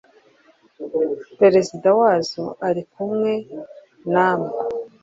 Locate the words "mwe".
4.39-4.51